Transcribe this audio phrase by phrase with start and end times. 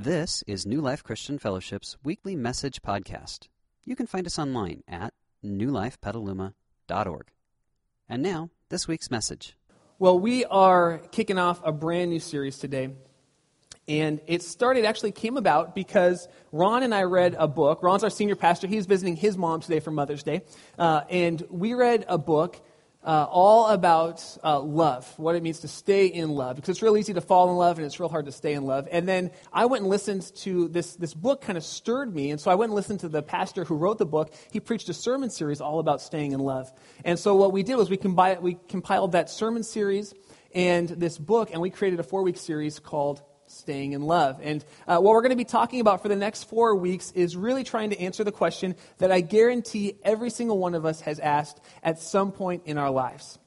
[0.00, 3.48] This is New Life Christian Fellowship's weekly message podcast.
[3.84, 5.12] You can find us online at
[5.44, 7.26] newlifepetaluma.org.
[8.08, 9.56] And now, this week's message.
[9.98, 12.90] Well, we are kicking off a brand new series today.
[13.88, 17.82] And it started, actually came about because Ron and I read a book.
[17.82, 18.68] Ron's our senior pastor.
[18.68, 20.42] He's visiting his mom today for Mother's Day.
[20.78, 22.60] Uh, and we read a book
[23.04, 26.56] uh, all about uh, love, what it means to stay in love.
[26.56, 28.64] Because it's real easy to fall in love and it's real hard to stay in
[28.64, 28.88] love.
[28.90, 32.30] And then I went and listened to this, this book, kind of stirred me.
[32.30, 34.32] And so I went and listened to the pastor who wrote the book.
[34.50, 36.72] He preached a sermon series all about staying in love.
[37.04, 40.12] And so what we did was we, combi- we compiled that sermon series
[40.54, 44.40] and this book, and we created a four week series called staying in love.
[44.42, 47.36] And uh, what we're going to be talking about for the next four weeks is
[47.36, 51.18] really trying to answer the question that I guarantee every single one of us has
[51.18, 53.38] asked at some point in our lives.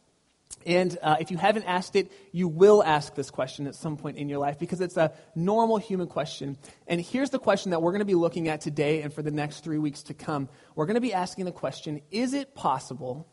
[0.66, 4.18] And uh, if you haven't asked it, you will ask this question at some point
[4.18, 6.58] in your life because it's a normal human question.
[6.88, 9.32] And here's the question that we're going to be looking at today and for the
[9.32, 10.50] next three weeks to come.
[10.76, 13.28] We're going to be asking the question Is it possible,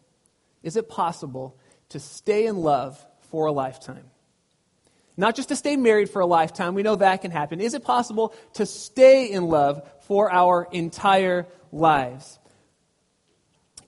[0.62, 1.58] is it possible
[1.90, 4.10] to stay in love for a lifetime?
[5.18, 7.60] Not just to stay married for a lifetime, we know that can happen.
[7.60, 12.38] Is it possible to stay in love for our entire lives?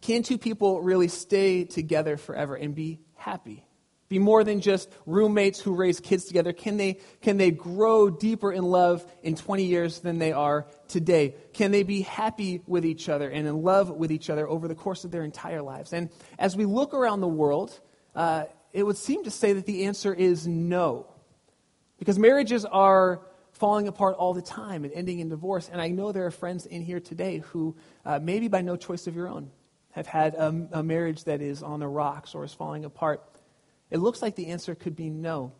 [0.00, 3.64] Can two people really stay together forever and be happy?
[4.08, 6.52] Be more than just roommates who raise kids together?
[6.52, 11.36] Can they, can they grow deeper in love in 20 years than they are today?
[11.52, 14.74] Can they be happy with each other and in love with each other over the
[14.74, 15.92] course of their entire lives?
[15.92, 17.78] And as we look around the world,
[18.16, 21.06] uh, it would seem to say that the answer is no.
[22.00, 23.20] Because marriages are
[23.52, 25.68] falling apart all the time and ending in divorce.
[25.70, 27.76] And I know there are friends in here today who,
[28.06, 29.50] uh, maybe by no choice of your own,
[29.90, 33.22] have had a, a marriage that is on the rocks or is falling apart.
[33.90, 35.52] It looks like the answer could be no.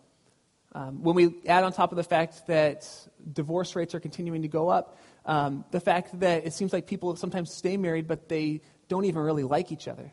[0.72, 2.88] Um, when we add on top of the fact that
[3.32, 7.16] divorce rates are continuing to go up, um, the fact that it seems like people
[7.16, 10.12] sometimes stay married but they don't even really like each other,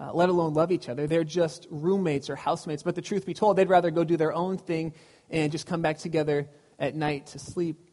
[0.00, 1.06] uh, let alone love each other.
[1.06, 2.82] They're just roommates or housemates.
[2.82, 4.92] But the truth be told, they'd rather go do their own thing
[5.32, 6.48] and just come back together
[6.78, 7.88] at night to sleep.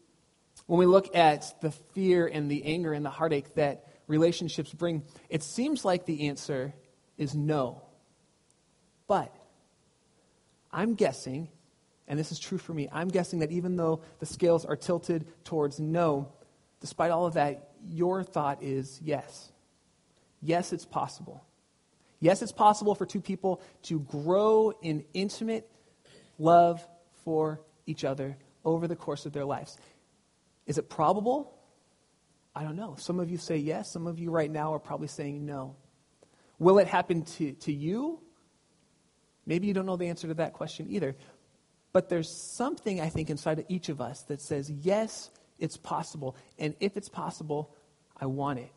[0.66, 5.02] When we look at the fear and the anger and the heartache that relationships bring,
[5.28, 6.74] it seems like the answer
[7.16, 7.82] is no.
[9.08, 9.34] But
[10.70, 11.48] I'm guessing,
[12.06, 15.26] and this is true for me, I'm guessing that even though the scales are tilted
[15.44, 16.30] towards no,
[16.80, 19.50] despite all of that, your thought is yes.
[20.42, 21.42] Yes, it's possible.
[22.20, 25.68] Yes, it's possible for two people to grow in intimate
[26.38, 26.86] love
[27.24, 29.76] for each other over the course of their lives.
[30.66, 31.54] Is it probable?
[32.54, 32.96] I don't know.
[32.98, 33.92] Some of you say yes.
[33.92, 35.76] Some of you right now are probably saying no.
[36.58, 38.20] Will it happen to, to you?
[39.46, 41.16] Maybe you don't know the answer to that question either.
[41.92, 46.36] But there's something, I think, inside of each of us that says, yes, it's possible.
[46.58, 47.74] And if it's possible,
[48.16, 48.70] I want it.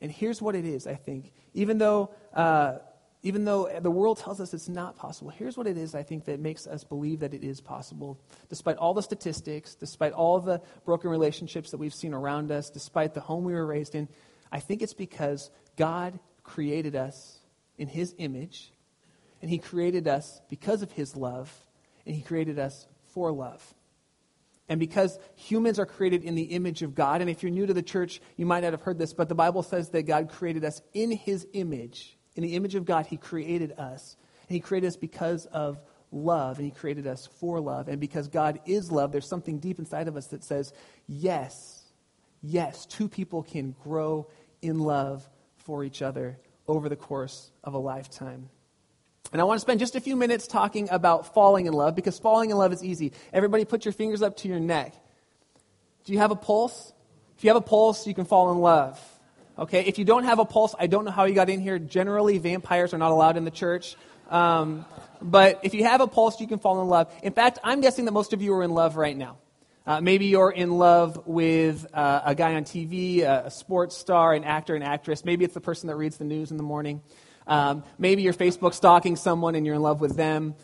[0.00, 1.32] And here's what it is, I think.
[1.54, 2.78] Even though uh,
[3.22, 6.24] even though the world tells us it's not possible, here's what it is I think
[6.24, 8.20] that makes us believe that it is possible.
[8.48, 13.14] Despite all the statistics, despite all the broken relationships that we've seen around us, despite
[13.14, 14.08] the home we were raised in,
[14.50, 17.38] I think it's because God created us
[17.78, 18.72] in His image,
[19.40, 21.52] and He created us because of His love,
[22.04, 23.62] and He created us for love.
[24.68, 27.74] And because humans are created in the image of God, and if you're new to
[27.74, 30.64] the church, you might not have heard this, but the Bible says that God created
[30.64, 34.16] us in His image in the image of God, He created us.
[34.48, 37.88] And He created us because of love, and He created us for love.
[37.88, 40.72] And because God is love, there's something deep inside of us that says,
[41.06, 41.82] yes,
[42.42, 44.28] yes, two people can grow
[44.60, 46.38] in love for each other
[46.68, 48.48] over the course of a lifetime.
[49.32, 52.18] And I want to spend just a few minutes talking about falling in love because
[52.18, 53.12] falling in love is easy.
[53.32, 54.94] Everybody put your fingers up to your neck.
[56.04, 56.92] Do you have a pulse?
[57.36, 59.00] If you have a pulse, you can fall in love.
[59.58, 61.78] Okay, if you don't have a pulse, I don't know how you got in here.
[61.78, 63.96] Generally, vampires are not allowed in the church.
[64.30, 64.86] Um,
[65.20, 67.12] but if you have a pulse, you can fall in love.
[67.22, 69.36] In fact, I'm guessing that most of you are in love right now.
[69.84, 74.32] Uh, maybe you're in love with uh, a guy on TV, a, a, sports star,
[74.32, 75.24] an actor, an actress.
[75.24, 77.02] Maybe it's the person that reads the news in the morning.
[77.46, 80.54] Um, maybe you're Facebook stalking someone and you're in love with them.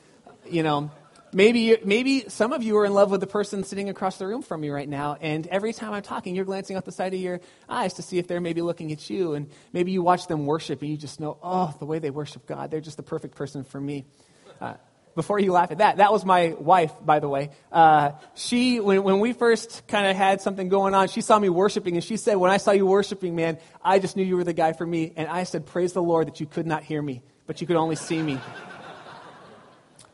[0.48, 0.90] You know,
[1.32, 4.40] Maybe, maybe some of you are in love with the person sitting across the room
[4.40, 7.20] from you right now, and every time I'm talking, you're glancing out the side of
[7.20, 10.46] your eyes to see if they're maybe looking at you, and maybe you watch them
[10.46, 13.34] worship, and you just know, oh, the way they worship God, they're just the perfect
[13.34, 14.06] person for me.
[14.58, 14.74] Uh,
[15.14, 17.50] before you laugh at that, that was my wife, by the way.
[17.70, 21.50] Uh, she, when, when we first kind of had something going on, she saw me
[21.50, 24.44] worshiping, and she said, when I saw you worshiping, man, I just knew you were
[24.44, 25.12] the guy for me.
[25.14, 27.76] And I said, praise the Lord that you could not hear me, but you could
[27.76, 28.40] only see me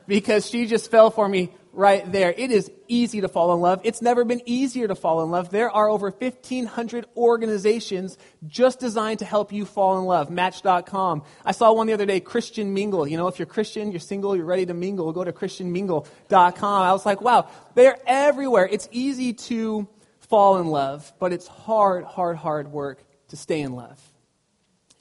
[0.06, 2.32] because she just fell for me right there.
[2.36, 3.80] It is easy to fall in love.
[3.84, 5.50] It's never been easier to fall in love.
[5.50, 8.16] There are over 1,500 organizations
[8.46, 10.30] just designed to help you fall in love.
[10.30, 11.22] Match.com.
[11.44, 13.06] I saw one the other day, Christian Mingle.
[13.06, 16.82] You know, if you're Christian, you're single, you're ready to mingle, go to ChristianMingle.com.
[16.82, 18.68] I was like, wow, they're everywhere.
[18.70, 19.88] It's easy to
[20.20, 24.00] fall in love, but it's hard, hard, hard work to stay in love.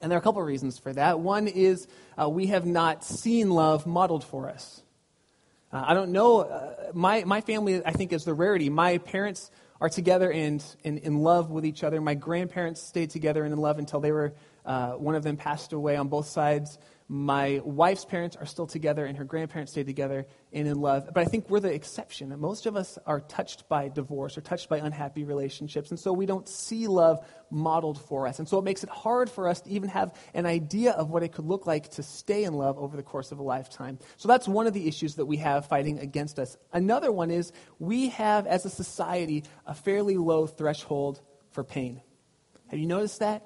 [0.01, 1.19] And there are a couple of reasons for that.
[1.19, 1.87] One is
[2.21, 4.82] uh, we have not seen love modeled for us.
[5.73, 6.41] Uh, I don't know.
[6.41, 8.69] Uh, my, my family, I think, is the rarity.
[8.69, 9.49] My parents
[9.81, 11.99] are together and, in love with each other.
[11.99, 14.33] My grandparents stayed together and in love until they were,
[14.65, 16.77] uh, one of them passed away on both sides
[17.07, 21.09] my wife's parents are still together and her grandparents stay together and in love.
[21.13, 22.33] But I think we're the exception.
[22.39, 25.89] Most of us are touched by divorce or touched by unhappy relationships.
[25.89, 28.39] And so we don't see love modeled for us.
[28.39, 31.23] And so it makes it hard for us to even have an idea of what
[31.23, 33.99] it could look like to stay in love over the course of a lifetime.
[34.17, 36.57] So that's one of the issues that we have fighting against us.
[36.71, 41.21] Another one is we have, as a society, a fairly low threshold
[41.51, 42.01] for pain.
[42.67, 43.45] Have you noticed that?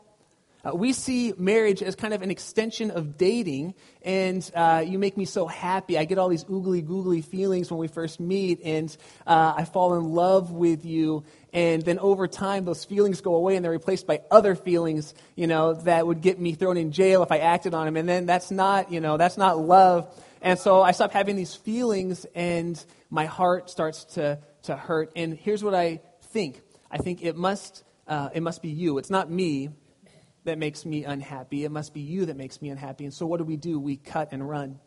[0.67, 5.15] Uh, we see marriage as kind of an extension of dating, and uh, you make
[5.15, 5.97] me so happy.
[5.97, 9.95] I get all these oogly googly feelings when we first meet, and uh, I fall
[9.95, 11.23] in love with you.
[11.53, 15.47] And then over time, those feelings go away and they're replaced by other feelings, you
[15.47, 17.95] know, that would get me thrown in jail if I acted on them.
[17.95, 20.13] And then that's not, you know, that's not love.
[20.41, 25.11] And so I stop having these feelings, and my heart starts to, to hurt.
[25.15, 26.61] And here's what I think
[26.91, 28.97] I think it must, uh, it must be you.
[28.97, 29.69] It's not me
[30.47, 31.65] that makes me unhappy.
[31.65, 33.03] It must be you that makes me unhappy.
[33.03, 33.79] And so what do we do?
[33.79, 34.79] We cut and run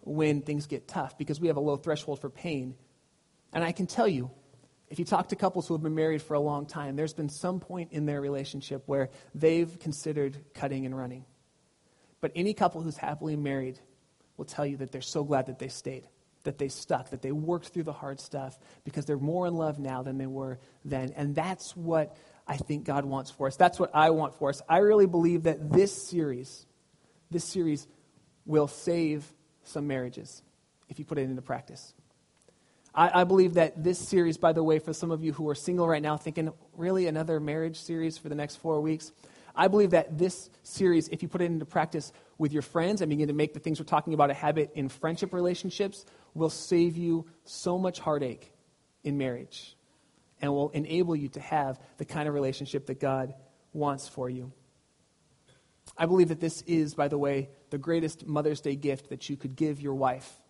[0.00, 2.76] when things get tough because we have a low threshold for pain.
[3.52, 4.30] And I can tell you,
[4.88, 7.28] if you talk to couples who have been married for a long time, there's been
[7.28, 11.24] some point in their relationship where they've considered cutting and running.
[12.20, 13.80] But any couple who's happily married
[14.36, 16.08] will tell you that they're so glad that they stayed,
[16.44, 19.80] that they stuck, that they worked through the hard stuff because they're more in love
[19.80, 21.12] now than they were then.
[21.16, 22.16] And that's what
[22.46, 23.56] I think God wants for us.
[23.56, 24.60] That's what I want for us.
[24.68, 26.66] I really believe that this series,
[27.30, 27.86] this series
[28.44, 29.24] will save
[29.62, 30.42] some marriages
[30.88, 31.94] if you put it into practice.
[32.94, 35.54] I, I, believe that this series, by the way, for some of you who are
[35.54, 39.12] single right now, thinking, really another marriage series for the next four weeks?
[39.54, 43.08] I believe that this series, if you put it into practice with your friends and
[43.08, 46.04] begin to make the things we're talking about a habit in friendship relationships,
[46.34, 48.52] will save you so much heartache
[49.04, 49.76] in marriage
[50.42, 53.32] and will enable you to have the kind of relationship that God
[53.72, 54.52] wants for you.
[55.96, 59.36] I believe that this is, by the way, the greatest Mother's Day gift that you
[59.36, 60.40] could give your wife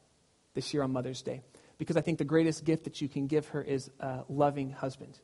[0.54, 1.42] this year on Mother's Day.
[1.78, 5.18] Because I think the greatest gift that you can give her is a loving husband.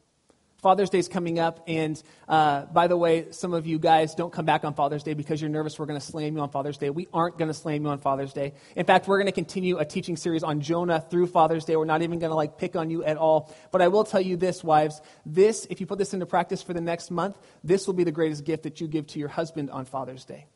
[0.60, 4.32] Father's Day is coming up, and uh, by the way, some of you guys don't
[4.32, 6.76] come back on Father's Day because you're nervous we're going to slam you on Father's
[6.76, 6.90] Day.
[6.90, 8.54] We aren't going to slam you on Father's Day.
[8.74, 11.76] In fact, we're going to continue a teaching series on Jonah through Father's Day.
[11.76, 13.54] We're not even going to like pick on you at all.
[13.70, 16.74] But I will tell you this, wives, this, if you put this into practice for
[16.74, 19.70] the next month, this will be the greatest gift that you give to your husband
[19.70, 20.46] on Father's Day,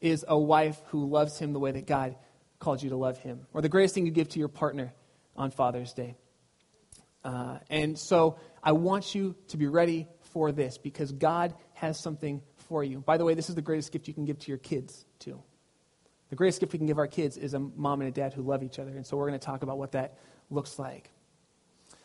[0.00, 2.14] is a wife who loves him the way that God
[2.60, 3.48] called you to love him.
[3.52, 4.94] Or the greatest thing you give to your partner
[5.36, 6.14] on Father's Day.
[7.24, 12.42] Uh, and so I want you to be ready for this because God has something
[12.56, 13.00] for you.
[13.00, 15.40] By the way, this is the greatest gift you can give to your kids, too.
[16.30, 18.42] The greatest gift we can give our kids is a mom and a dad who
[18.42, 18.96] love each other.
[18.96, 20.18] And so we're going to talk about what that
[20.50, 21.10] looks like.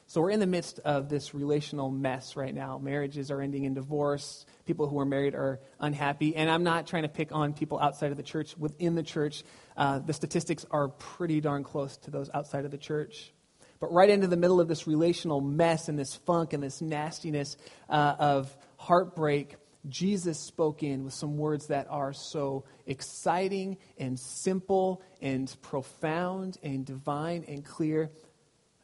[0.07, 2.79] So we're in the midst of this relational mess right now.
[2.79, 4.45] Marriages are ending in divorce.
[4.65, 6.35] People who are married are unhappy.
[6.35, 8.57] And I'm not trying to pick on people outside of the church.
[8.57, 9.43] Within the church,
[9.77, 13.31] uh, the statistics are pretty darn close to those outside of the church.
[13.79, 17.55] But right into the middle of this relational mess and this funk and this nastiness
[17.89, 19.55] uh, of heartbreak,
[19.87, 26.85] Jesus spoke in with some words that are so exciting and simple and profound and
[26.85, 28.09] divine and clear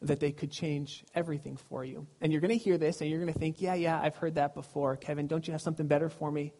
[0.02, 2.06] that they could change everything for you.
[2.20, 4.36] And you're going to hear this and you're going to think, yeah, yeah, I've heard
[4.36, 4.96] that before.
[4.96, 6.52] Kevin, don't you have something better for me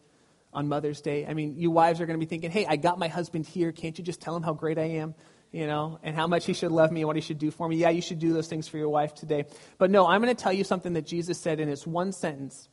[0.53, 1.25] on Mother's Day?
[1.25, 3.71] I mean, you wives are going to be thinking, hey, I got my husband here.
[3.71, 5.15] Can't you just tell him how great I am?
[5.51, 7.67] You know, and how much he should love me and what he should do for
[7.67, 7.77] me.
[7.77, 9.45] Yeah, you should do those things for your wife today.
[9.77, 12.69] But no, I'm going to tell you something that Jesus said in it's one sentence.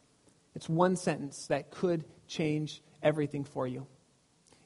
[0.54, 3.86] It's one sentence that could change everything for you.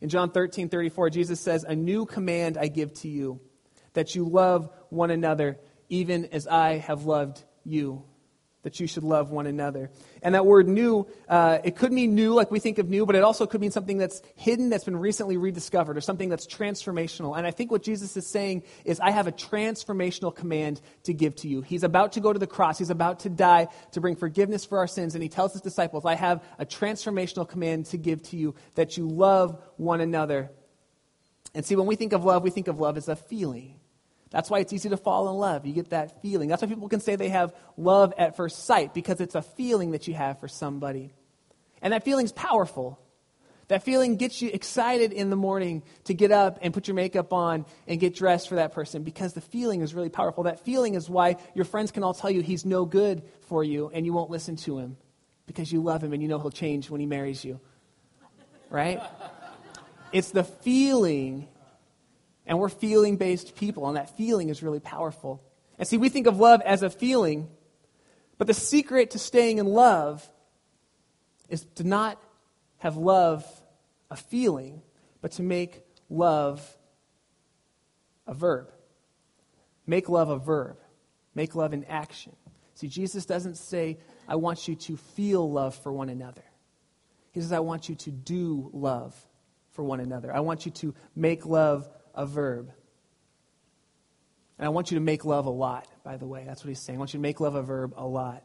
[0.00, 3.41] In John 13, 34, Jesus says, A new command I give to you,
[3.95, 8.05] that you love one another, even as I have loved you
[8.62, 9.91] that you should love one another.
[10.23, 13.15] And that word new, uh, it could mean new, like we think of new, but
[13.15, 17.38] it also could mean something that's hidden, that's been recently rediscovered, or something that's transformational.
[17.38, 21.37] And I think what Jesus is saying is, I have a transformational command to give
[21.37, 21.62] to you.
[21.62, 24.79] He's about to go to the cross, he's about to die to bring forgiveness for
[24.79, 25.15] our sins.
[25.15, 28.97] And he tells his disciples, I have a transformational command to give to you, that
[28.97, 30.50] you love one another.
[31.55, 33.77] And see, when we think of love, we think of love as a feeling.
[34.30, 35.64] That's why it's easy to fall in love.
[35.64, 36.49] You get that feeling.
[36.49, 39.92] That's why people can say they have love at first sight, because it's a feeling
[39.92, 41.14] that you have for somebody.
[41.80, 42.99] And that feeling's powerful.
[43.68, 47.32] That feeling gets you excited in the morning to get up and put your makeup
[47.35, 50.44] on and get dressed for that person because the feeling is really powerful.
[50.44, 53.90] That feeling is why your friends can all tell you he's no good for you
[53.92, 54.97] and you won't listen to him
[55.47, 57.61] because you love him and you know he'll change when he marries you.
[58.70, 59.02] Right?
[60.12, 61.47] It's the feeling,
[62.49, 65.45] and we're feeling based people, and that feeling is really powerful.
[65.78, 67.49] And see, we think of love as a feeling,
[68.38, 70.28] but the secret to staying in love
[71.49, 72.21] is to not
[72.78, 73.45] have love
[74.11, 74.83] a feeling,
[75.21, 76.67] but to make love
[78.26, 78.73] a verb.
[79.87, 80.78] Make love a verb.
[81.35, 82.35] Make love an action.
[82.75, 86.45] See, Jesus doesn't say, I want you to feel love for one another.
[87.33, 89.14] He says, I want you to do love
[89.73, 90.35] for one another.
[90.35, 91.88] I want you to make love
[92.19, 92.71] a verb.
[94.59, 96.43] And I want you to make love a lot, by the way.
[96.45, 96.99] That's what he's saying.
[96.99, 98.45] I want you to make love a verb a lot.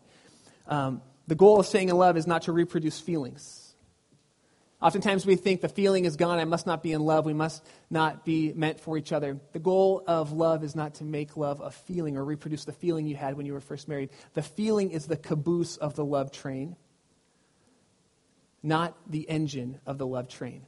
[0.68, 3.74] Um, the goal of staying in love is not to reproduce feelings.
[4.80, 7.64] Oftentimes we think the feeling is gone, I must not be in love, we must
[7.90, 9.40] not be meant for each other.
[9.54, 13.08] The goal of love is not to make love a feeling or reproduce the feeling
[13.08, 14.10] you had when you were first married.
[14.34, 16.76] The feeling is the caboose of the love train,
[18.62, 20.66] not the engine of the love train.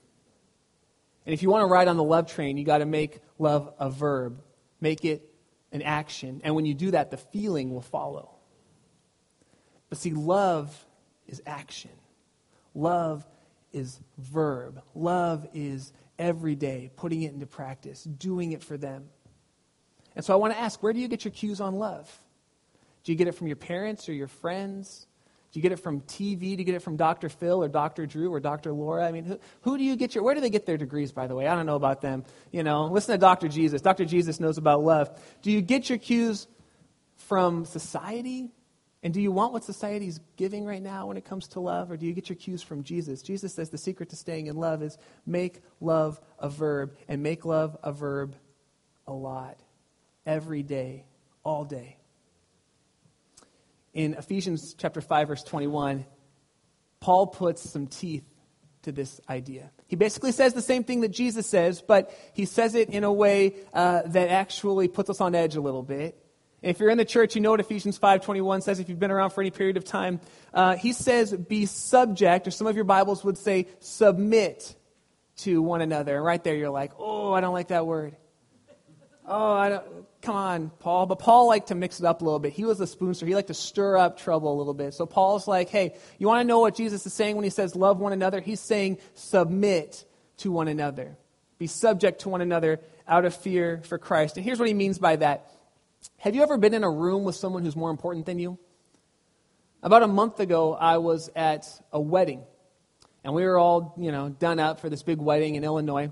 [1.26, 3.74] And if you want to ride on the love train, you got to make love
[3.80, 4.42] a verb,
[4.80, 5.28] make it
[5.72, 6.42] an action.
[6.44, 8.30] And when you do that, the feeling will follow.
[9.90, 10.86] But see, love
[11.28, 11.92] is action.
[12.74, 13.26] Love
[13.74, 14.82] is verb.
[14.94, 19.06] Love is every day, putting it into practice, doing it for them.
[20.16, 22.10] And so I want to ask where do you get your cues on love?
[23.04, 25.08] Do you get it from your parents or your friends?
[25.56, 26.40] Do you get it from TV?
[26.40, 27.30] Do you get it from Dr.
[27.30, 28.06] Phil or Dr.
[28.06, 28.74] Drew or Dr.
[28.74, 29.08] Laura?
[29.08, 31.28] I mean, who, who do you get your, where do they get their degrees, by
[31.28, 31.48] the way?
[31.48, 32.26] I don't know about them.
[32.52, 33.48] You know, listen to Dr.
[33.48, 33.82] Jesus.
[33.82, 34.04] Dr.
[34.04, 35.18] Jesus knows about love.
[35.44, 36.46] Do you get your cues
[37.16, 38.52] from society?
[39.02, 41.90] And do you want what society is giving right now when it comes to love,
[41.90, 43.22] or do you get your cues from Jesus?
[43.22, 47.46] Jesus says the secret to staying in love is make love a verb, and make
[47.46, 48.36] love a verb
[49.08, 49.58] a lot,
[50.26, 51.06] every day,
[51.46, 51.96] all day.
[53.96, 56.06] In Ephesians chapter 5, verse 21,
[57.00, 58.26] Paul puts some teeth
[58.82, 59.72] to this idea.
[59.88, 63.12] He basically says the same thing that Jesus says, but he says it in a
[63.12, 66.22] way uh, that actually puts us on edge a little bit.
[66.62, 69.30] If you're in the church, you know what Ephesians 5.21 says if you've been around
[69.30, 70.20] for any period of time.
[70.54, 74.76] Uh, he says, be subject, or some of your Bibles would say, submit
[75.38, 76.18] to one another.
[76.18, 78.18] And right there, you're like, oh, I don't like that word.
[79.28, 79.86] Oh, I don't,
[80.22, 81.08] come on, Paul.
[81.08, 82.54] But Paul liked to mix it up a little bit.
[82.54, 83.26] He was a spoonster.
[83.26, 84.94] He liked to stir up trouble a little bit.
[84.94, 87.76] So Paul's like, hey, you want to know what Jesus is saying when he says
[87.76, 88.40] love one another?
[88.40, 90.06] He's saying submit
[90.38, 91.18] to one another.
[91.58, 94.38] Be subject to one another out of fear for Christ.
[94.38, 95.50] And here's what he means by that.
[96.18, 98.60] Have you ever been in a room with someone who's more important than you?
[99.82, 102.44] About a month ago, I was at a wedding,
[103.24, 106.12] and we were all, you know, done up for this big wedding in Illinois.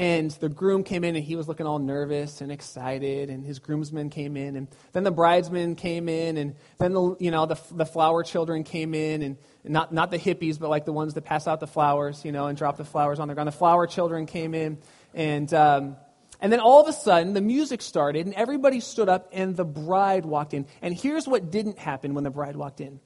[0.00, 3.28] And the groom came in, and he was looking all nervous and excited.
[3.28, 7.30] And his groomsmen came in, and then the bridesmen came in, and then the, you
[7.30, 10.92] know, the, the flower children came in, and not not the hippies, but like the
[10.92, 13.48] ones that pass out the flowers, you know, and drop the flowers on the ground.
[13.48, 14.78] The flower children came in,
[15.12, 15.96] and um,
[16.40, 19.66] and then all of a sudden, the music started, and everybody stood up, and the
[19.66, 20.66] bride walked in.
[20.80, 23.00] And here's what didn't happen when the bride walked in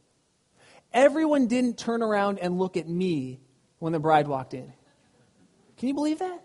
[0.95, 3.41] everyone didn't turn around and look at me
[3.81, 4.73] when the bride walked in.
[5.77, 6.41] Can you believe that?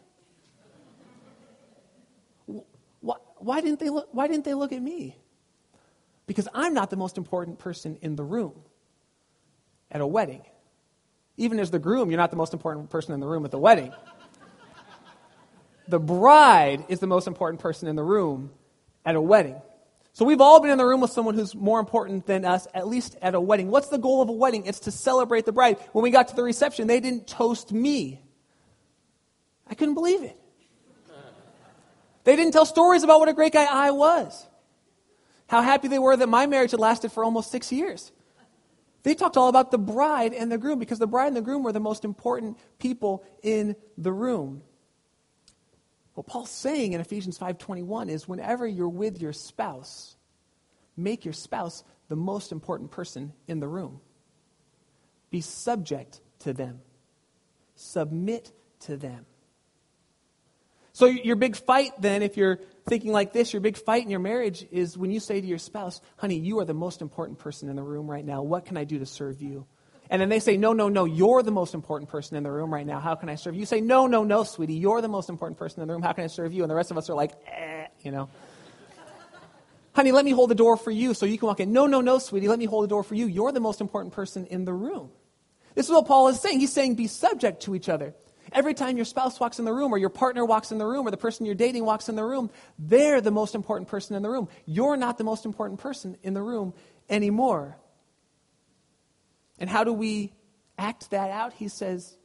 [3.01, 5.15] Why, why, didn't they look, why didn't they look at me?
[6.27, 8.53] Because I'm not the most important person in the room
[9.91, 10.43] at a wedding.
[11.38, 13.58] Even as the groom, you're not the most important person in the room at the
[13.58, 13.93] wedding
[15.89, 18.51] the bride is the most important person in the room
[19.05, 19.60] at a wedding.
[20.13, 22.88] So we've all been in the room with someone who's more important than us, at
[22.88, 23.69] least at a wedding.
[23.69, 24.65] What's the goal of a wedding?
[24.65, 25.77] It's to celebrate the bride.
[25.93, 28.22] When we got to the reception, they didn't toast me.
[29.67, 30.38] I couldn't believe it.
[32.23, 34.47] They didn't tell stories about what a great guy I was.
[35.47, 38.11] How happy they were that my marriage had lasted for almost six years.
[39.03, 41.63] They talked all about the bride and the groom because the bride and the groom
[41.63, 44.61] were the most important people in the room.
[46.13, 50.17] What Paul's saying in Ephesians 5:21 is whenever you're with your spouse,
[50.97, 54.01] make your spouse the most important person in the room.
[55.29, 56.81] Be subject to them.
[57.75, 59.25] Submit to them.
[60.99, 64.19] So your big fight then if you're thinking like this, your big fight in your
[64.19, 67.69] marriage is when you say to your spouse, "Honey, you are the most important person
[67.69, 68.41] in the room right now.
[68.41, 69.65] What can I do to serve you?"
[70.09, 72.73] And then they say, No, no, no, you're the most important person in the room
[72.73, 72.99] right now.
[72.99, 73.61] How can I serve you?
[73.61, 76.03] You say, No, no, no, sweetie, you're the most important person in the room.
[76.03, 76.63] How can I serve you?
[76.63, 78.27] And the rest of us are like, eh, you know.
[79.93, 81.71] Honey, let me hold the door for you so you can walk in.
[81.71, 83.25] No, no, no, sweetie, let me hold the door for you.
[83.25, 85.11] You're the most important person in the room.
[85.75, 86.59] This is what Paul is saying.
[86.59, 88.15] He's saying be subject to each other.
[88.51, 91.07] Every time your spouse walks in the room, or your partner walks in the room,
[91.07, 94.23] or the person you're dating walks in the room, they're the most important person in
[94.23, 94.49] the room.
[94.65, 96.73] You're not the most important person in the room
[97.09, 97.77] anymore.
[99.59, 100.33] And how do we
[100.77, 101.53] act that out?
[101.53, 102.17] He says,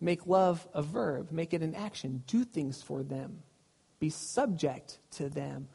[0.00, 3.42] make love a verb, make it an action, do things for them,
[3.98, 5.68] be subject to them.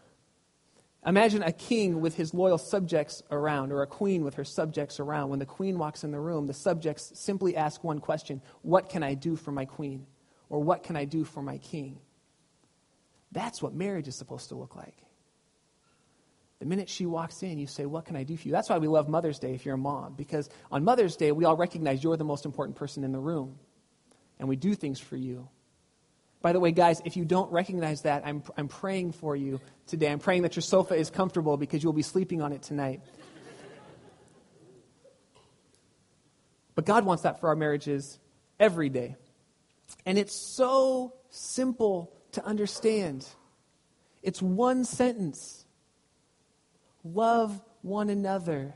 [1.06, 5.29] Imagine a king with his loyal subjects around, or a queen with her subjects around.
[5.29, 9.01] When the queen walks in the room, the subjects simply ask one question What can
[9.01, 10.06] I do for my queen?
[10.50, 12.00] Or what can I do for my king?
[13.32, 14.98] That's what marriage is supposed to look like.
[16.60, 18.51] The minute she walks in, you say, What can I do for you?
[18.51, 21.46] That's why we love Mother's Day if you're a mom, because on Mother's Day, we
[21.46, 23.58] all recognize you're the most important person in the room,
[24.38, 25.48] and we do things for you.
[26.41, 30.12] By the way, guys, if you don't recognize that, I'm, I'm praying for you today.
[30.12, 33.01] I'm praying that your sofa is comfortable because you'll be sleeping on it tonight.
[36.75, 38.19] but God wants that for our marriages
[38.60, 39.17] every day.
[40.05, 43.27] And it's so simple to understand.
[44.24, 45.65] It's one sentence
[47.03, 48.75] Love one another.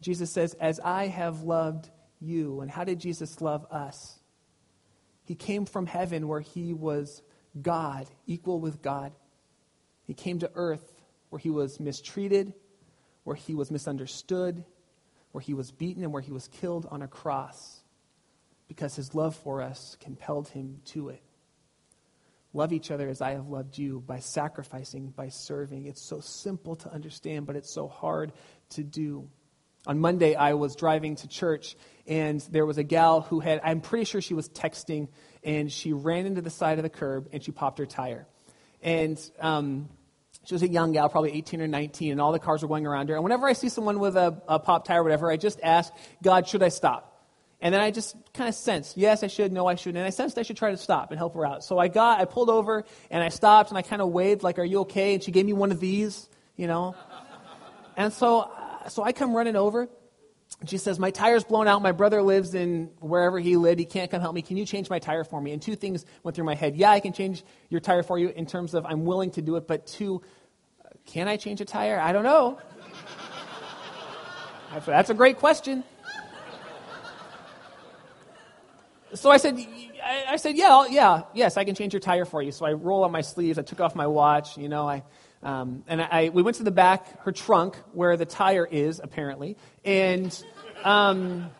[0.00, 1.90] Jesus says, As I have loved
[2.20, 2.60] you.
[2.60, 4.18] And how did Jesus love us?
[5.30, 7.22] He came from heaven where he was
[7.62, 9.12] God, equal with God.
[10.02, 10.92] He came to earth
[11.28, 12.52] where he was mistreated,
[13.22, 14.64] where he was misunderstood,
[15.30, 17.78] where he was beaten, and where he was killed on a cross
[18.66, 21.22] because his love for us compelled him to it.
[22.52, 25.86] Love each other as I have loved you by sacrificing, by serving.
[25.86, 28.32] It's so simple to understand, but it's so hard
[28.70, 29.28] to do.
[29.86, 33.80] On Monday, I was driving to church, and there was a gal who had, I'm
[33.80, 35.08] pretty sure she was texting,
[35.42, 38.26] and she ran into the side of the curb and she popped her tire.
[38.82, 39.88] And um,
[40.44, 42.86] she was a young gal, probably 18 or 19, and all the cars were going
[42.86, 43.14] around her.
[43.14, 45.92] And whenever I see someone with a, a pop tire or whatever, I just ask,
[46.22, 47.06] God, should I stop?
[47.62, 49.98] And then I just kind of sensed, yes, I should, no, I shouldn't.
[49.98, 51.62] And I sensed I should try to stop and help her out.
[51.62, 54.58] So I got, I pulled over and I stopped and I kind of waved, like,
[54.58, 55.12] are you okay?
[55.12, 56.94] And she gave me one of these, you know.
[57.98, 58.50] And so,
[58.90, 59.88] so I come running over.
[60.66, 61.80] She says, my tire's blown out.
[61.80, 63.78] My brother lives in wherever he lived.
[63.78, 64.42] He can't come help me.
[64.42, 65.52] Can you change my tire for me?
[65.52, 66.76] And two things went through my head.
[66.76, 69.56] Yeah, I can change your tire for you in terms of I'm willing to do
[69.56, 69.66] it.
[69.66, 70.22] But two,
[71.06, 71.98] can I change a tire?
[71.98, 72.58] I don't know.
[74.86, 75.82] That's a great question.
[79.14, 79.58] so I said,
[80.04, 82.52] I, said, yeah, yeah, yes, I can change your tire for you.
[82.52, 83.58] So I roll up my sleeves.
[83.58, 84.56] I took off my watch.
[84.56, 85.02] You know, I,
[85.42, 89.56] um, and I, we went to the back, her trunk, where the tire is apparently,
[89.84, 90.44] and
[90.84, 91.50] um,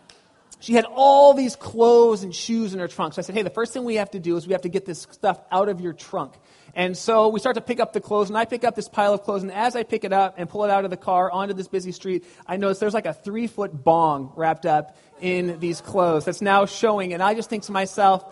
[0.60, 3.14] she had all these clothes and shoes in her trunk.
[3.14, 4.68] So I said, hey, the first thing we have to do is we have to
[4.68, 6.34] get this stuff out of your trunk.
[6.74, 9.14] And so we start to pick up the clothes, and I pick up this pile
[9.14, 11.30] of clothes, and as I pick it up and pull it out of the car
[11.30, 15.58] onto this busy street, I notice there's like a three foot bong wrapped up in
[15.58, 17.14] these clothes that's now showing.
[17.14, 18.24] And I just think to myself,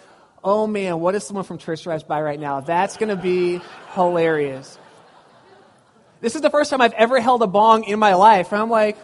[0.44, 2.60] oh man, what if someone from church drives by right now?
[2.60, 3.60] That's going to be
[3.94, 4.78] hilarious.
[6.20, 8.52] This is the first time I've ever held a bong in my life.
[8.52, 8.96] And I'm like,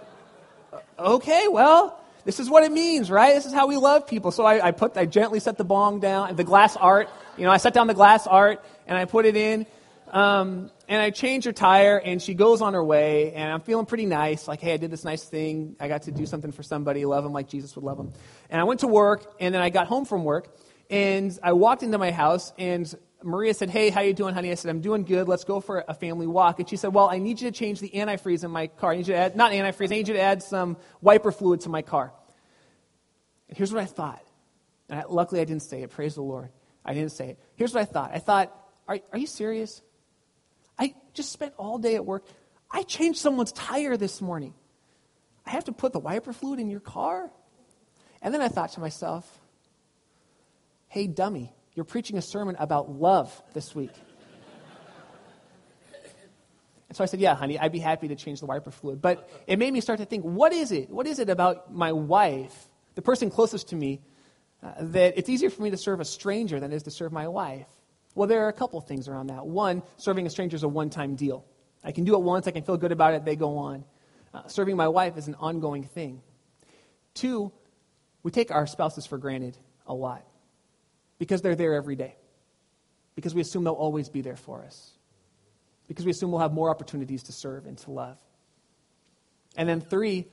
[0.99, 3.35] okay, well, this is what it means, right?
[3.35, 4.31] This is how we love people.
[4.31, 7.09] So I, I put, I gently set the bong down, the glass art.
[7.37, 9.67] You know, I set down the glass art and I put it in.
[10.11, 13.85] Um, and I change her tire, and she goes on her way, and I'm feeling
[13.85, 14.47] pretty nice.
[14.47, 15.75] Like, hey, I did this nice thing.
[15.81, 18.13] I got to do something for somebody, love them like Jesus would love them.
[18.49, 20.57] And I went to work, and then I got home from work,
[20.89, 22.95] and I walked into my house, and
[23.25, 24.51] Maria said, hey, how you doing, honey?
[24.51, 25.29] I said, I'm doing good.
[25.29, 26.61] Let's go for a family walk.
[26.61, 28.93] And she said, well, I need you to change the antifreeze in my car.
[28.93, 31.63] I need you to add, not antifreeze, I need you to add some wiper fluid
[31.63, 32.13] to my car.
[33.49, 34.23] And here's what I thought.
[34.89, 35.91] And I, luckily, I didn't say it.
[35.91, 36.51] Praise the Lord.
[36.85, 37.39] I didn't say it.
[37.57, 38.11] Here's what I thought.
[38.13, 38.55] I thought,
[38.87, 39.81] are, are you serious?
[40.79, 42.27] I just spent all day at work.
[42.71, 44.55] I changed someone's tire this morning.
[45.47, 47.31] I have to put the wiper fluid in your car?
[48.21, 49.41] And then I thought to myself,
[50.89, 53.91] hey, dummy, you're preaching a sermon about love this week.
[56.89, 59.03] and so I said, yeah, honey, I'd be happy to change the wiper fluid.
[59.03, 60.89] But it made me start to think, what is it?
[60.91, 64.01] What is it about my wife, the person closest to me,
[64.63, 67.13] uh, that it's easier for me to serve a stranger than it is to serve
[67.13, 67.67] my wife?
[68.15, 69.45] Well, there are a couple things around that.
[69.45, 71.45] One, serving a stranger is a one time deal.
[71.83, 73.85] I can do it once, I can feel good about it, they go on.
[74.33, 76.23] Uh, serving my wife is an ongoing thing.
[77.13, 77.53] Two,
[78.23, 80.25] we take our spouses for granted a lot
[81.19, 82.17] because they're there every day,
[83.15, 84.93] because we assume they'll always be there for us,
[85.89, 88.19] because we assume we'll have more opportunities to serve and to love.
[89.57, 90.27] And then three,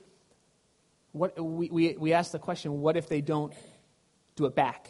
[1.12, 3.52] what, we, we, we ask the question what if they don't
[4.36, 4.88] do it back?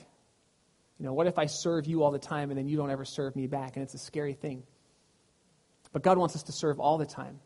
[0.98, 3.04] You know, what if I serve you all the time and then you don't ever
[3.04, 3.76] serve me back?
[3.76, 4.62] And it's a scary thing.
[5.92, 7.40] But God wants us to serve all the time.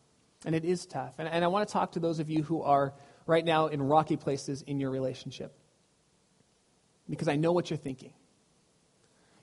[0.44, 1.14] And it is tough.
[1.18, 2.92] And, and I want to talk to those of you who are
[3.26, 5.52] right now in rocky places in your relationship.
[7.08, 8.12] Because I know what you're thinking.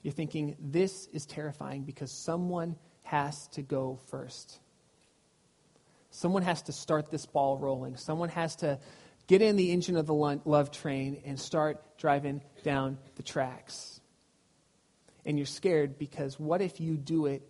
[0.03, 4.59] You're thinking, this is terrifying because someone has to go first.
[6.11, 7.97] Someone has to start this ball rolling.
[7.97, 8.79] Someone has to
[9.27, 14.01] get in the engine of the love train and start driving down the tracks.
[15.25, 17.41] And you're scared because what if you do it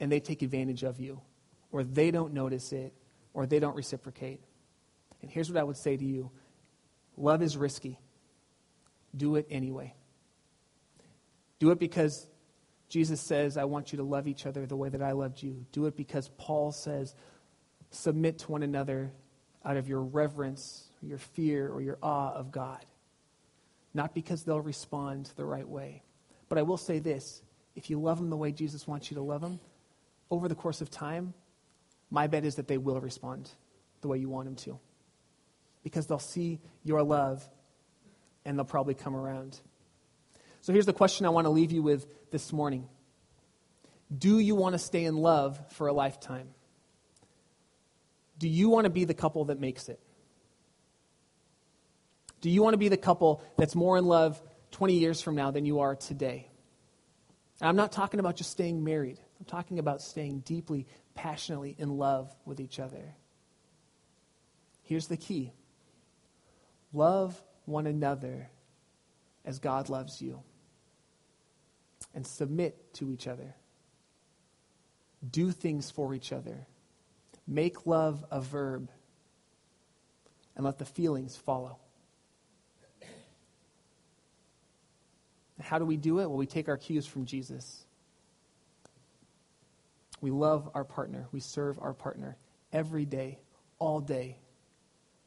[0.00, 1.20] and they take advantage of you,
[1.70, 2.92] or they don't notice it,
[3.32, 4.40] or they don't reciprocate?
[5.22, 6.32] And here's what I would say to you
[7.16, 7.98] love is risky.
[9.16, 9.94] Do it anyway.
[11.58, 12.26] Do it because
[12.88, 15.66] Jesus says, I want you to love each other the way that I loved you.
[15.72, 17.14] Do it because Paul says,
[17.90, 19.12] submit to one another
[19.64, 22.84] out of your reverence, or your fear, or your awe of God.
[23.94, 26.02] Not because they'll respond the right way.
[26.48, 27.42] But I will say this
[27.74, 29.58] if you love them the way Jesus wants you to love them,
[30.30, 31.34] over the course of time,
[32.10, 33.50] my bet is that they will respond
[34.00, 34.78] the way you want them to.
[35.82, 37.48] Because they'll see your love
[38.44, 39.60] and they'll probably come around.
[40.66, 42.88] So here's the question I want to leave you with this morning
[44.18, 46.48] Do you want to stay in love for a lifetime?
[48.36, 50.00] Do you want to be the couple that makes it?
[52.40, 55.52] Do you want to be the couple that's more in love 20 years from now
[55.52, 56.48] than you are today?
[57.60, 59.20] And I'm not talking about just staying married.
[59.38, 63.14] I'm talking about staying deeply, passionately in love with each other.
[64.82, 65.52] Here's the key
[66.92, 68.50] love one another
[69.44, 70.42] as God loves you,
[72.16, 73.54] and submit to each other.
[75.30, 76.66] Do things for each other
[77.46, 78.90] Make love a verb
[80.56, 81.78] and let the feelings follow.
[85.60, 86.26] How do we do it?
[86.26, 87.84] Well, we take our cues from Jesus.
[90.20, 91.28] We love our partner.
[91.30, 92.36] We serve our partner
[92.72, 93.38] every day,
[93.78, 94.38] all day,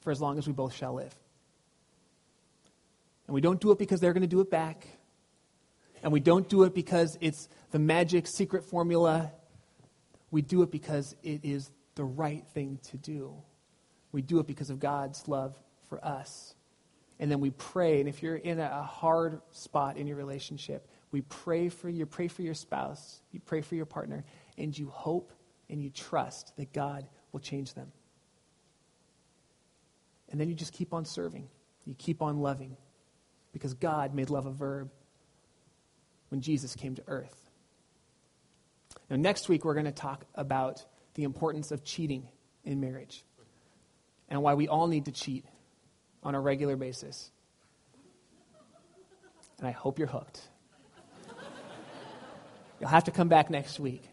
[0.02, 1.16] for as long as we both shall live.
[3.28, 4.88] And we don't do it because they're going to do it back.
[6.04, 9.32] And we don't do it because it's the magic secret formula.
[10.32, 13.34] We do it because it is the right thing to do.
[14.12, 15.56] We do it because of God's love
[15.88, 16.56] for us.
[17.20, 18.00] And then we pray.
[18.00, 22.28] And if you're in a hard spot in your relationship, we pray for you, pray
[22.28, 24.24] for your spouse, you pray for your partner,
[24.58, 25.34] and you hope
[25.70, 27.92] and you trust that God will change them.
[30.32, 31.48] And then you just keep on serving.
[31.86, 32.78] You keep on loving.
[33.52, 34.92] Because God made love a verb
[36.30, 37.50] when Jesus came to earth.
[39.10, 42.28] Now, next week, we're going to talk about the importance of cheating
[42.64, 43.24] in marriage
[44.30, 45.46] and why we all need to cheat
[46.24, 47.32] on a regular basis.
[49.58, 50.42] And I hope you're hooked.
[52.80, 54.04] You'll have to come back next week.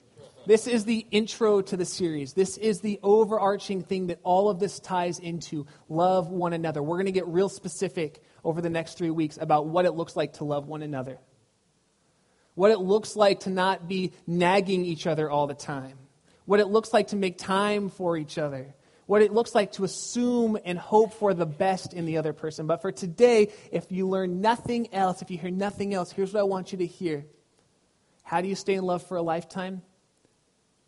[0.47, 2.33] This is the intro to the series.
[2.33, 5.67] This is the overarching thing that all of this ties into.
[5.89, 6.83] Love one another.
[6.83, 10.17] We're going to get real specific over the next three weeks about what it looks
[10.17, 11.19] like to love one another,
[12.57, 15.97] what it looks like to not be nagging each other all the time,
[16.47, 19.85] what it looks like to make time for each other, what it looks like to
[19.85, 22.67] assume and hope for the best in the other person.
[22.67, 26.41] But for today, if you learn nothing else, if you hear nothing else, here's what
[26.41, 27.27] I want you to hear.
[28.23, 29.83] How do you stay in love for a lifetime?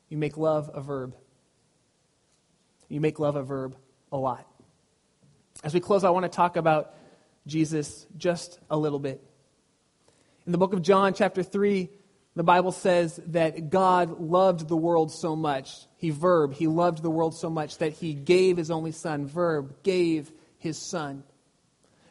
[0.08, 1.14] You make love a verb.
[2.88, 3.76] You make love a verb
[4.10, 4.46] a lot.
[5.62, 6.94] As we close, I want to talk about
[7.46, 9.22] Jesus just a little bit.
[10.48, 11.90] In the book of John, chapter 3,
[12.34, 15.70] the Bible says that God loved the world so much.
[15.98, 19.26] He verb, he loved the world so much that he gave his only son.
[19.26, 21.22] Verb, gave his son.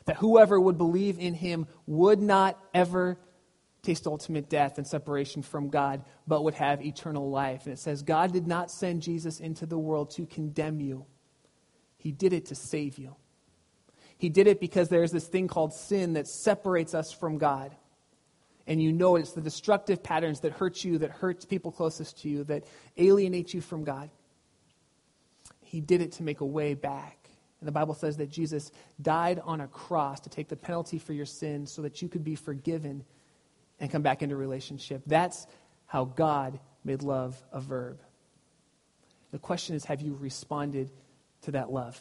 [0.06, 3.18] That whoever would believe in him would not ever
[3.82, 7.66] taste ultimate death and separation from God, but would have eternal life.
[7.66, 11.08] And it says, God did not send Jesus into the world to condemn you,
[11.98, 13.16] He did it to save you.
[14.20, 17.76] He did it because there's this thing called sin that separates us from God
[18.68, 22.30] and you know it's the destructive patterns that hurt you, that hurts people closest to
[22.30, 22.66] you, that
[22.98, 24.10] alienate you from God.
[25.62, 27.30] He did it to make a way back.
[27.60, 31.14] And the Bible says that Jesus died on a cross to take the penalty for
[31.14, 33.04] your sins so that you could be forgiven
[33.80, 35.02] and come back into relationship.
[35.08, 35.48] That's
[35.86, 38.02] how God made love a verb.
[39.32, 40.92] The question is have you responded
[41.44, 42.00] to that love?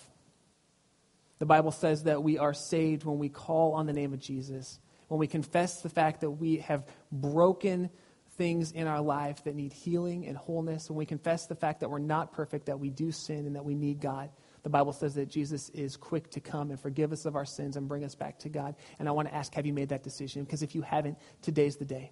[1.38, 4.80] The Bible says that we are saved when we call on the name of Jesus
[5.08, 7.90] when we confess the fact that we have broken
[8.36, 11.90] things in our life that need healing and wholeness, when we confess the fact that
[11.90, 14.30] we're not perfect, that we do sin, and that we need God,
[14.62, 17.76] the Bible says that Jesus is quick to come and forgive us of our sins
[17.76, 18.74] and bring us back to God.
[18.98, 20.42] And I want to ask, have you made that decision?
[20.42, 22.10] Because if you haven't, today's the day.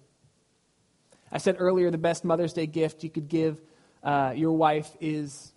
[1.31, 3.61] I said earlier, the best Mother's Day gift you could give
[4.03, 5.51] uh, your wife is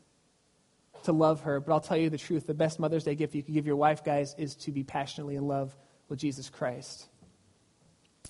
[1.05, 1.61] to love her.
[1.61, 3.77] But I'll tell you the truth the best Mother's Day gift you can give your
[3.77, 5.77] wife, guys, is to be passionately in love
[6.09, 7.07] with Jesus Christ.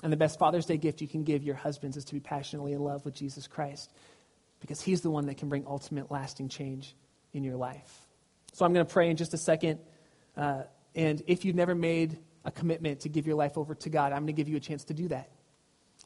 [0.02, 2.72] And the best Father's Day gift you can give your husbands is to be passionately
[2.72, 3.90] in love with Jesus Christ
[4.60, 6.94] because he's the one that can bring ultimate lasting change
[7.32, 8.06] in your life.
[8.52, 9.78] So I'm going to pray in just a second.
[10.36, 10.62] Uh,
[10.94, 14.20] and if you've never made a commitment to give your life over to God, I'm
[14.20, 15.30] going to give you a chance to do that.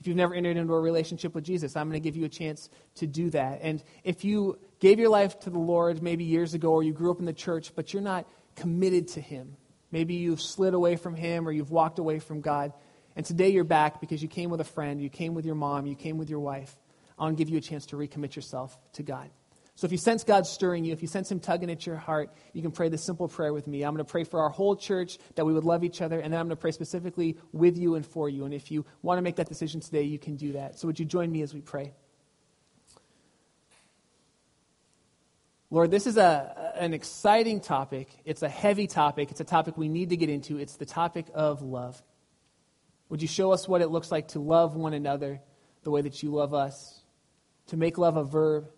[0.01, 2.29] If you've never entered into a relationship with Jesus, I'm going to give you a
[2.29, 3.61] chance to do that.
[3.63, 7.11] And if you gave your life to the Lord maybe years ago or you grew
[7.11, 9.57] up in the church, but you're not committed to Him,
[9.93, 12.73] maybe you've slid away from Him or you've walked away from God,
[13.17, 15.87] and today you're back because you came with a friend, you came with your mom,
[15.87, 16.77] you came with your wife,
[17.19, 19.31] I want to give you a chance to recommit yourself to God.
[19.75, 22.31] So if you sense God stirring you, if you sense Him tugging at your heart,
[22.53, 23.83] you can pray this simple prayer with me.
[23.83, 26.33] I'm going to pray for our whole church that we would love each other, and
[26.33, 28.45] then I'm going to pray specifically with you and for you.
[28.45, 30.79] And if you want to make that decision today, you can do that.
[30.79, 31.95] So would you join me as we pray?
[35.71, 38.09] Lord, this is a, an exciting topic.
[38.27, 39.31] It's a heavy topic.
[39.31, 40.59] It's a topic we need to get into.
[40.59, 42.03] It's the topic of love.
[43.13, 45.43] Would you show us what it looks like to love one another
[45.83, 46.99] the way that you love us?
[47.67, 48.71] To make love a verb,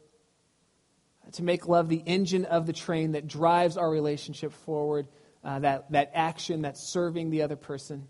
[1.34, 5.06] to make love the engine of the train that drives our relationship forward,
[5.44, 8.08] uh, that, that action that's serving the other person.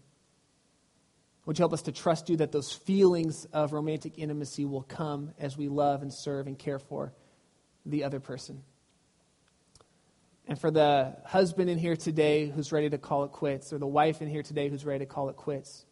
[1.44, 5.34] Would you help us to trust you that those feelings of romantic intimacy will come
[5.38, 7.12] as we love and serve and care for
[7.84, 8.62] the other person?
[10.48, 13.86] And for the husband in here today who's ready to call it quits, or the
[13.86, 15.84] wife in here today who's ready to call it quits,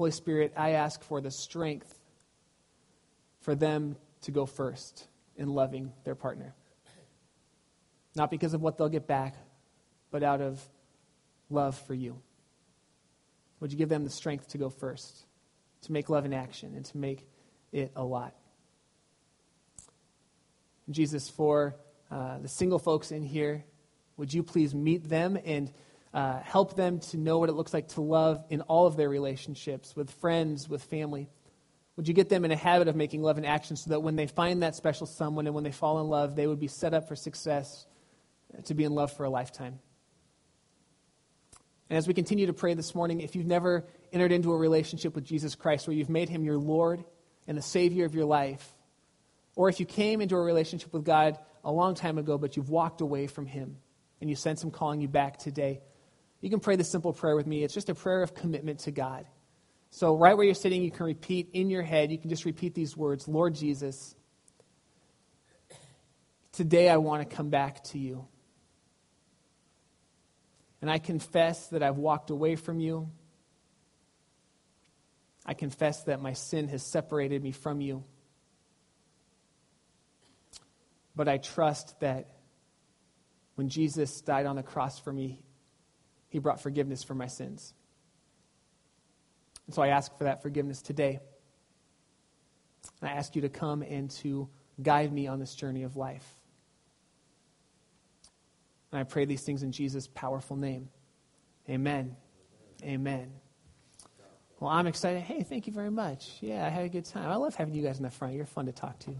[0.00, 2.00] Holy Spirit, I ask for the strength
[3.40, 6.54] for them to go first in loving their partner.
[8.16, 9.34] Not because of what they'll get back,
[10.10, 10.58] but out of
[11.50, 12.18] love for you.
[13.60, 15.26] Would you give them the strength to go first,
[15.82, 17.28] to make love in action, and to make
[17.70, 18.34] it a lot?
[20.88, 21.76] Jesus, for
[22.10, 23.66] uh, the single folks in here,
[24.16, 25.70] would you please meet them and
[26.12, 29.08] uh, help them to know what it looks like to love in all of their
[29.08, 31.28] relationships, with friends, with family?
[31.96, 34.16] Would you get them in a habit of making love in action so that when
[34.16, 36.94] they find that special someone and when they fall in love, they would be set
[36.94, 37.86] up for success,
[38.64, 39.78] to be in love for a lifetime?
[41.90, 45.14] And as we continue to pray this morning, if you've never entered into a relationship
[45.14, 47.04] with Jesus Christ where you've made him your Lord
[47.48, 48.66] and the Savior of your life,
[49.56, 52.70] or if you came into a relationship with God a long time ago but you've
[52.70, 53.76] walked away from him
[54.20, 55.80] and you sense him calling you back today,
[56.40, 57.62] you can pray this simple prayer with me.
[57.62, 59.26] It's just a prayer of commitment to God.
[59.90, 62.74] So, right where you're sitting, you can repeat in your head, you can just repeat
[62.74, 64.14] these words Lord Jesus,
[66.52, 68.26] today I want to come back to you.
[70.80, 73.10] And I confess that I've walked away from you.
[75.44, 78.04] I confess that my sin has separated me from you.
[81.14, 82.28] But I trust that
[83.56, 85.42] when Jesus died on the cross for me,
[86.30, 87.74] he brought forgiveness for my sins.
[89.66, 91.20] And so I ask for that forgiveness today.
[93.02, 94.48] And I ask you to come and to
[94.82, 96.26] guide me on this journey of life.
[98.90, 100.88] And I pray these things in Jesus' powerful name.
[101.68, 102.16] Amen.
[102.82, 103.30] Amen.
[104.58, 105.22] Well, I'm excited.
[105.22, 106.32] Hey, thank you very much.
[106.40, 107.30] Yeah, I had a good time.
[107.30, 108.34] I love having you guys in the front.
[108.34, 109.14] You're fun to talk to.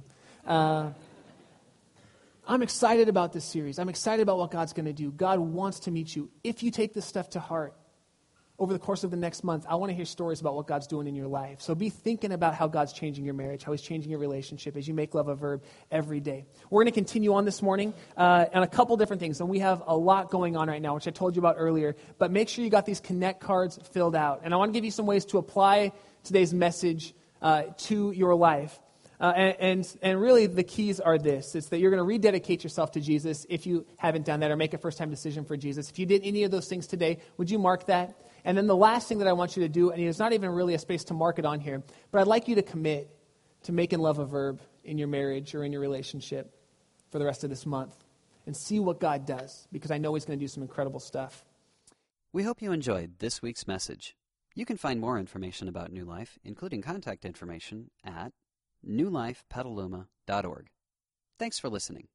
[0.47, 0.91] Uh,
[2.47, 3.79] I'm excited about this series.
[3.79, 5.11] I'm excited about what God's going to do.
[5.11, 7.75] God wants to meet you if you take this stuff to heart
[8.61, 10.87] over the course of the next month, I want to hear stories about what God's
[10.87, 11.63] doing in your life.
[11.63, 14.87] So be thinking about how God's changing your marriage, how He's changing your relationship as
[14.87, 16.45] you make love a verb every day.
[16.69, 19.41] We're going to continue on this morning uh, on a couple different things.
[19.41, 21.97] And we have a lot going on right now, which I told you about earlier.
[22.19, 24.43] But make sure you got these connect cards filled out.
[24.45, 28.35] And I want to give you some ways to apply today's message uh, to your
[28.35, 28.79] life.
[29.21, 32.65] Uh, and, and, and, really, the keys are this it's that you're going to rededicate
[32.65, 35.59] yourself to Jesus if you haven't done that, or make a first time decision for
[35.59, 35.91] Jesus.
[35.91, 38.19] If you did any of those things today, would you mark that?
[38.45, 40.49] And then the last thing that I want you to do, and it's not even
[40.49, 43.15] really a space to mark it on here, but I'd like you to commit
[43.65, 46.55] to making love a verb in your marriage or in your relationship
[47.11, 47.95] for the rest of this month
[48.47, 51.45] and see what God does, because I know He's going to do some incredible stuff.
[52.33, 54.17] We hope you enjoyed this week's message.
[54.55, 58.33] You can find more information about New Life, including contact information, at
[58.87, 60.71] newlifepetaluma.org.
[61.39, 62.09] Thanks for listening.